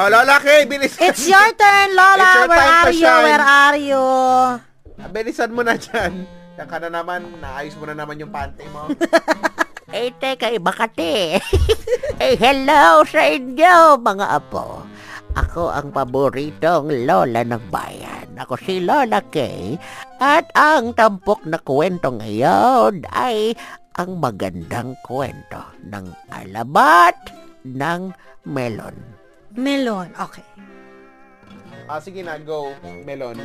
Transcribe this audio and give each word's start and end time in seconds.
Oh, 0.00 0.08
Lola 0.08 0.40
Kay, 0.40 0.64
bilis. 0.64 0.96
It's 0.96 1.28
your 1.28 1.52
turn, 1.60 1.92
Lola. 1.92 2.24
It's 2.24 2.32
your 2.40 2.48
Where 2.48 2.56
time 2.56 2.72
to 2.72 2.88
are 2.88 2.96
you? 2.96 3.04
shine. 3.04 3.24
Where 3.28 3.44
are 3.44 3.76
you? 3.76 4.04
Bilisan 5.12 5.52
mo 5.52 5.60
na 5.60 5.76
dyan. 5.76 6.24
Yan 6.56 6.68
ka 6.72 6.80
na 6.80 6.88
naman, 6.88 7.28
naayos 7.36 7.76
mo 7.76 7.84
na 7.84 7.92
naman 7.92 8.16
yung 8.16 8.32
panty 8.32 8.64
mo. 8.72 8.88
Eh, 9.90 10.14
teka, 10.22 10.54
iba 10.54 10.70
ka, 10.70 10.86
te. 10.86 11.34
eh, 12.22 12.34
hello 12.38 13.02
sa 13.10 13.26
inyo, 13.26 13.98
mga 13.98 14.38
apo. 14.38 14.86
Ako 15.34 15.66
ang 15.66 15.90
paboritong 15.90 17.10
lola 17.10 17.42
ng 17.42 17.58
bayan. 17.74 18.30
Ako 18.38 18.54
si 18.54 18.78
Lola 18.78 19.18
Kay. 19.18 19.74
At 20.22 20.46
ang 20.54 20.94
tampok 20.94 21.42
na 21.42 21.58
kwento 21.58 22.14
ngayon 22.14 23.02
ay 23.10 23.50
ang 23.98 24.22
magandang 24.22 24.94
kwento 25.02 25.58
ng 25.90 26.06
alabat 26.38 27.18
ng 27.66 28.14
melon. 28.46 29.19
Melon. 29.58 30.14
Okay. 30.14 30.46
ah, 31.90 31.98
sige 31.98 32.22
na, 32.22 32.38
go. 32.38 32.70
Melon. 33.02 33.38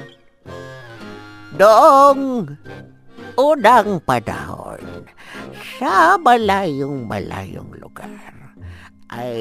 Doong 1.55 2.51
unang 3.39 4.03
panahon, 4.03 5.07
sa 5.79 6.19
malayong 6.21 7.09
malayong 7.09 7.71
lugar, 7.79 8.11
ay 9.09 9.39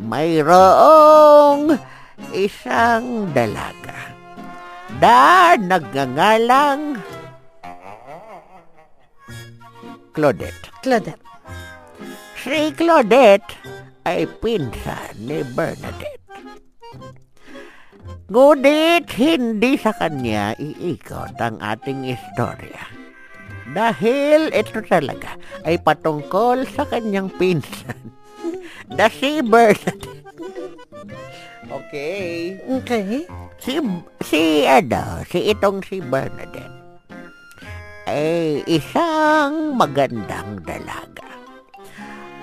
mayroong 0.00 1.74
isang 2.32 3.28
dalaga 3.34 4.14
na 5.02 5.58
nagngangalang 5.58 7.02
Claudette. 10.14 10.70
Claudette. 10.78 11.18
Si 12.38 12.70
Claudette 12.78 13.73
ay 14.04 14.28
pinsan 14.40 15.16
ni 15.20 15.40
Bernadette. 15.56 16.20
Ngunit 18.28 19.08
hindi 19.20 19.76
sa 19.76 19.92
kanya 19.96 20.56
iikot 20.56 21.36
ang 21.40 21.60
ating 21.60 22.08
istorya. 22.08 22.84
Dahil 23.72 24.52
ito 24.52 24.80
talaga 24.84 25.36
ay 25.64 25.80
patungkol 25.80 26.68
sa 26.68 26.84
kanyang 26.84 27.32
pinsan 27.36 28.12
na 28.96 29.08
si 29.08 29.40
Bernadette. 29.40 30.24
Okay. 31.68 32.60
Okay. 32.82 33.24
Si, 33.56 33.80
si 34.20 34.42
ano, 34.68 35.24
si 35.24 35.48
itong 35.48 35.80
si 35.80 36.04
Bernadette 36.04 36.84
ay 38.04 38.60
isang 38.68 39.72
magandang 39.80 40.60
dalaga. 40.60 41.13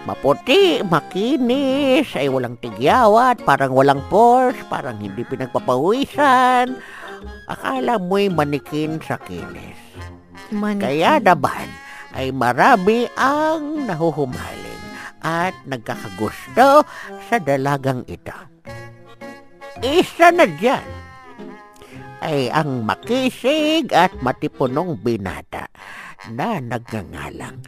Maputi, 0.02 0.82
makinis, 0.82 2.18
ay 2.18 2.26
walang 2.26 2.58
tigyawat, 2.58 3.46
parang 3.46 3.78
walang 3.78 4.02
pores, 4.10 4.58
parang 4.66 4.98
hindi 4.98 5.22
pinagpapawisan. 5.22 6.74
Akala 7.46 8.02
mo'y 8.02 8.34
manikin 8.34 8.98
sa 8.98 9.22
kinis. 9.22 9.78
Mannequin. 10.50 10.82
Kaya 10.82 11.22
naman 11.22 11.68
ay 12.18 12.34
marami 12.34 13.06
ang 13.14 13.86
nahuhumaling 13.86 14.84
at 15.22 15.54
nagkakagusto 15.70 16.82
sa 17.30 17.38
dalagang 17.38 18.02
ito. 18.10 18.34
Isa 19.86 20.34
na 20.34 20.50
dyan 20.50 20.86
ay 22.26 22.50
ang 22.50 22.86
makisig 22.86 23.94
at 23.94 24.14
matipunong 24.22 24.98
binata 24.98 25.70
na 26.30 26.62
nagngangalang 26.62 27.62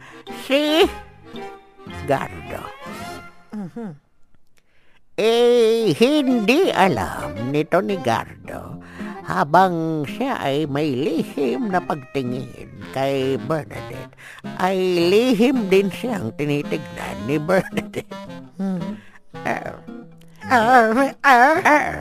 si 0.46 0.86
Gardo. 2.08 2.62
Mhm. 3.54 3.90
Eh, 5.14 5.94
hindi 5.94 6.74
alam 6.74 7.54
nito 7.54 7.78
ni 7.78 7.94
Gardo 8.02 8.82
habang 9.24 10.04
siya 10.04 10.36
ay 10.36 10.68
may 10.68 10.92
lihim 10.92 11.72
na 11.72 11.80
pagtingin 11.80 12.68
kay 12.92 13.40
Bernadette, 13.48 14.12
ay 14.60 14.76
lihim 15.08 15.72
din 15.72 15.88
siyang 15.88 16.28
tinitignan 16.36 17.16
ni 17.24 17.40
Bernadette. 17.40 18.04
Hmm. 18.60 19.00
Er, 19.48 19.80
Arr, 20.44 21.16
arr. 21.24 21.56
er. 21.64 21.94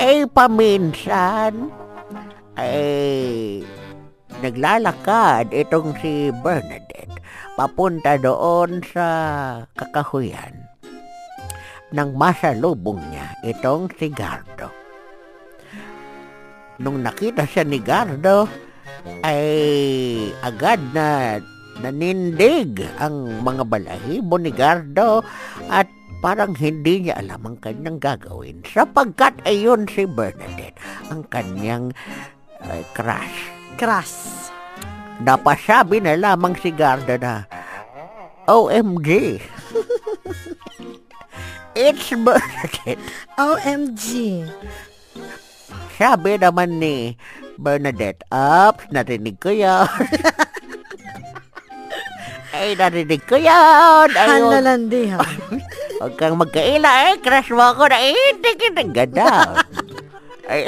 ay 0.00 0.24
paminsan 0.32 1.68
ay 2.56 3.60
naglalakad 4.40 5.52
itong 5.52 5.92
si 6.00 6.32
Bernadette 6.40 6.89
papunta 7.60 8.16
doon 8.16 8.80
sa 8.88 9.06
kakahuyan 9.76 10.64
nang 11.92 12.16
masalubong 12.16 12.96
niya 13.12 13.36
itong 13.44 13.92
si 14.00 14.08
Gardo. 14.08 14.72
Nung 16.80 17.04
nakita 17.04 17.44
siya 17.44 17.68
ni 17.68 17.76
Gardo, 17.84 18.48
ay 19.20 19.52
agad 20.40 20.80
na 20.96 21.36
nanindig 21.84 22.80
ang 22.96 23.44
mga 23.44 23.68
balahibo 23.68 24.40
ni 24.40 24.56
Gardo 24.56 25.20
at 25.68 25.84
parang 26.24 26.56
hindi 26.56 27.04
niya 27.04 27.20
alam 27.20 27.44
ang 27.44 27.60
kanyang 27.60 28.00
gagawin 28.00 28.64
sapagkat 28.64 29.36
ayon 29.44 29.84
si 29.84 30.08
Bernadette 30.08 30.80
ang 31.12 31.28
kanyang 31.28 31.92
ay, 32.64 32.80
crush. 32.96 33.52
Crush. 33.76 34.48
Napasabi 35.20 36.00
na 36.00 36.16
lamang 36.16 36.56
si 36.56 36.72
Gardo 36.72 37.20
na, 37.20 37.44
OMG! 38.48 39.36
It's 41.76 42.08
Bernadette! 42.16 43.04
OMG. 43.36 44.04
Sabi 46.00 46.40
naman 46.40 46.80
ni 46.80 47.20
Bernadette, 47.60 48.24
Ups, 48.32 48.88
narinig 48.88 49.36
ko 49.36 49.52
yan. 49.52 49.84
Ay, 52.56 52.74
narinig 52.76 53.22
ko 53.28 53.36
huwag, 53.38 54.10
Hanlalandi 54.12 55.08
ha. 55.14 55.22
huwag 56.00 56.14
kang 56.18 56.36
magkaila 56.40 56.90
eh. 57.08 57.12
Crush 57.20 57.52
mo 57.54 57.62
ako 57.62 57.88
na 57.88 57.98
hindi 58.00 58.50
kita 58.56 58.82
ganda. 58.90 59.28
ay, 60.50 60.66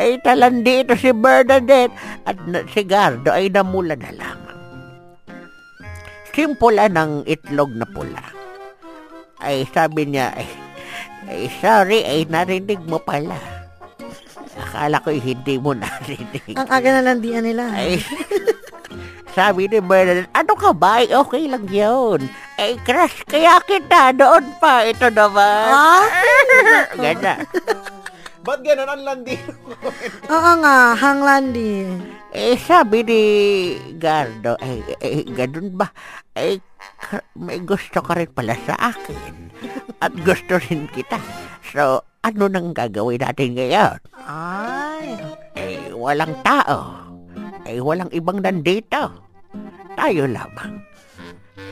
ay, 0.00 0.16
talandi 0.24 0.80
ito 0.80 0.96
si 0.96 1.12
Bernadette 1.12 1.92
at 2.24 2.40
na, 2.48 2.64
si 2.72 2.80
Gardo 2.88 3.28
ay 3.28 3.52
namula 3.52 3.92
na 3.92 4.16
lamang. 4.16 4.60
Simpula 6.32 6.88
ng 6.88 7.28
itlog 7.28 7.76
na 7.76 7.84
pula. 7.84 8.24
Ay, 9.44 9.68
sabi 9.68 10.08
niya, 10.08 10.32
ay, 10.32 10.48
ay 11.28 11.40
sorry, 11.60 12.00
ay 12.08 12.24
narinig 12.24 12.80
mo 12.88 12.96
pala. 12.96 13.36
Akala 14.56 15.04
ko 15.04 15.12
hindi 15.12 15.60
mo 15.60 15.76
narinig. 15.76 16.56
Ang 16.56 16.68
aga 16.68 16.88
na 16.96 17.04
landian 17.04 17.44
nila. 17.44 17.68
Ay, 17.68 18.00
sabi 19.36 19.68
ni 19.68 19.84
Bernadette, 19.84 20.32
ano 20.32 20.52
ka 20.56 20.72
ba? 20.72 21.04
Ay, 21.04 21.12
okay 21.12 21.44
lang 21.44 21.68
yun. 21.68 22.24
Ay, 22.56 22.80
crush 22.88 23.24
kaya 23.28 23.60
kita 23.68 24.16
doon 24.16 24.48
pa. 24.56 24.84
Ito 24.88 25.12
naman. 25.12 25.68
Ah? 25.76 26.04
Ganda. 27.04 27.36
Ba't 28.40 28.64
ganun 28.64 28.88
ang 28.88 29.02
landi? 29.04 29.36
Oo 30.32 30.52
nga, 30.64 30.96
hanglandi. 30.96 31.84
Eh, 32.32 32.56
sabi 32.56 33.04
ni 33.04 33.22
Gardo, 34.00 34.56
ay, 34.64 34.80
eh, 35.02 35.28
ganun 35.28 35.76
ba? 35.76 35.92
Ka- 36.96 37.26
may 37.36 37.60
gusto 37.60 38.00
ka 38.00 38.16
rin 38.16 38.32
pala 38.32 38.56
sa 38.64 38.96
akin. 38.96 39.52
At 40.00 40.16
gusto 40.24 40.56
rin 40.56 40.88
kita. 40.88 41.20
So, 41.68 42.00
ano 42.24 42.44
nang 42.48 42.72
gagawin 42.72 43.20
natin 43.20 43.60
ngayon? 43.60 43.98
Ay. 44.24 45.20
Eh, 45.60 45.92
walang 45.92 46.32
tao. 46.40 46.96
Eh, 47.68 47.76
walang 47.76 48.08
ibang 48.16 48.40
nandito. 48.40 49.20
Tayo 50.00 50.24
lamang. 50.24 50.80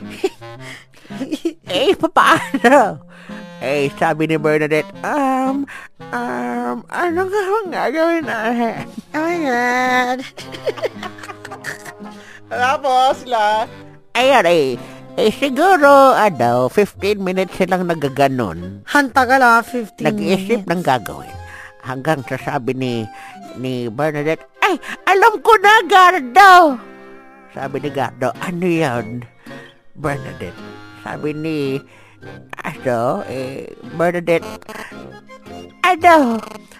eh, 1.65 1.97
papaano? 1.97 3.08
Eh, 3.59 3.91
sabi 3.99 4.23
ni 4.23 4.39
Bernadette, 4.39 4.87
um, 5.03 5.67
um, 6.15 6.77
ano 6.87 7.19
nga 7.27 7.41
bang 7.43 7.69
gagawin 7.75 8.23
natin? 8.23 8.87
Oh 9.11 9.19
my 9.19 9.37
God. 9.43 10.19
Tapos, 12.49 13.13
sila. 13.19 13.67
Ayan 14.15 14.47
eh, 14.47 14.67
eh 15.19 15.31
siguro, 15.35 16.15
ano, 16.15 16.71
15 16.71 17.19
minutes 17.19 17.59
silang 17.59 17.83
nagaganon. 17.83 18.87
Hantagal 18.87 19.43
ah, 19.43 19.59
15 19.59 20.07
Nag-isip 20.07 20.63
minutes. 20.63 20.71
ng 20.71 20.81
gagawin. 20.81 21.35
Hanggang 21.83 22.23
sa 22.31 22.39
sabi 22.39 22.71
ni, 22.79 22.93
ni 23.59 23.91
Bernadette, 23.91 24.47
ay, 24.63 24.79
alam 25.03 25.35
ko 25.43 25.51
na, 25.59 25.83
Gardo! 25.83 26.79
Sabi 27.51 27.83
ni 27.83 27.91
Gardo, 27.91 28.31
ano 28.39 28.63
yan? 28.63 29.27
Bernadette. 29.99 30.55
Sabi 31.03 31.35
ni, 31.35 31.57
ano, 32.79 33.23
eh, 33.27 33.67
Bernadette, 33.95 34.47
ano, 35.83 36.39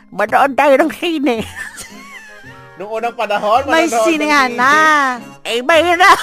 manood 0.09 0.55
tayo 0.55 0.73
ng 0.79 0.91
sine. 0.95 1.43
Nung 2.79 2.91
unang 2.95 3.15
panahon, 3.15 3.67
May 3.67 3.91
sinehan 3.91 4.55
na. 4.55 4.71
Ay, 5.43 5.59
mahirap. 5.59 6.19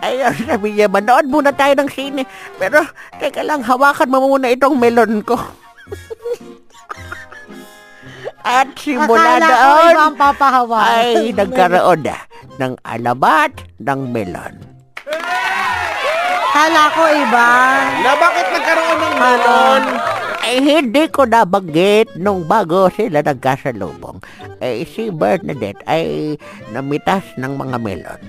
Ayun, 0.00 0.34
sabi 0.48 0.74
niya, 0.74 0.90
manood 0.90 1.30
muna 1.30 1.54
tayo 1.54 1.76
ng 1.78 1.90
sine. 1.92 2.26
Pero, 2.58 2.82
teka 3.22 3.46
lang, 3.46 3.62
hawakan 3.62 4.10
mo 4.10 4.26
muna 4.26 4.50
itong 4.50 4.74
melon 4.74 5.22
ko. 5.22 5.38
At 8.40 8.72
simula 8.74 9.36
Akala 9.36 9.46
ko 9.46 9.52
doon, 9.52 9.92
ibang 9.92 10.16
papahawa. 10.16 10.76
ay 10.80 11.30
nagkaroon 11.36 12.00
na 12.02 12.16
ng 12.56 12.72
alamat 12.82 13.52
ng 13.78 14.00
melon. 14.08 14.69
Akala 16.50 16.90
ko 16.90 17.02
iba. 17.06 17.46
Na 18.02 18.12
bakit 18.18 18.46
nagkaroon 18.50 18.98
ng 18.98 19.14
melon? 19.16 19.82
Ay 20.40 20.56
hindi 20.58 21.06
ko 21.06 21.22
nabanggit 21.22 22.10
nung 22.18 22.42
bago 22.42 22.90
sila 22.90 23.22
nagkasalubong. 23.22 24.18
Ay 24.58 24.82
si 24.82 25.14
Bernadette 25.14 25.78
ay 25.86 26.34
namitas 26.74 27.22
ng 27.38 27.54
mga 27.54 27.76
melon. 27.78 28.20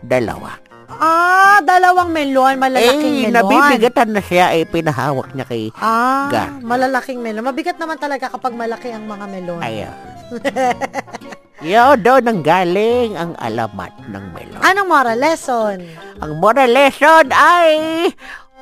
Dalawa. 0.00 0.56
Ah, 0.88 1.60
dalawang 1.60 2.08
melon, 2.08 2.56
malalaking 2.56 3.16
eh, 3.18 3.28
melon. 3.28 3.36
nabibigatan 3.36 4.08
na 4.12 4.22
siya 4.22 4.56
ay 4.56 4.64
pinahawak 4.64 5.28
niya 5.32 5.44
kay 5.44 5.68
Ah, 5.76 6.32
Gar. 6.32 6.56
malalaking 6.64 7.20
melon. 7.20 7.44
Mabigat 7.44 7.76
naman 7.76 8.00
talaga 8.00 8.32
kapag 8.32 8.56
malaki 8.56 8.88
ang 8.88 9.04
mga 9.04 9.28
melon. 9.28 9.60
Ayun. 9.60 9.92
Yo, 11.62 11.94
doon 11.94 12.26
ang 12.26 12.40
galing 12.42 13.14
ang 13.14 13.38
alamat 13.38 13.94
ng 14.10 14.24
melon. 14.34 14.58
Anong 14.66 14.88
moral 14.90 15.14
lesson? 15.14 15.78
Ang 16.18 16.42
moral 16.42 16.74
lesson 16.74 17.30
ay 17.30 17.70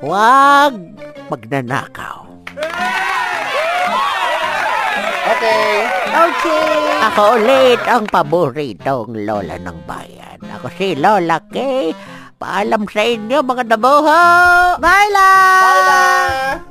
huwag 0.05 0.77
magnanakaw. 1.33 2.29
Okay. 5.31 5.73
Okay. 6.13 6.73
Ako 7.09 7.23
ulit 7.41 7.81
ang 7.89 8.05
paboritong 8.05 9.25
lola 9.25 9.57
ng 9.57 9.79
bayan. 9.89 10.37
Ako 10.61 10.69
si 10.77 10.93
Lola 10.93 11.41
Kay. 11.49 11.97
Paalam 12.37 12.85
sa 12.89 13.01
inyo 13.05 13.41
mga 13.41 13.65
dabuho! 13.77 14.21
Bye 14.77 15.09
lang! 15.13 15.85
Bye! 15.89 16.69